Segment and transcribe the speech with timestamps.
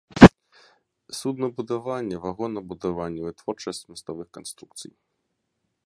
[1.17, 4.91] Суднабудаванне, вагонабудаванне, вытворчасць маставых канструкцый.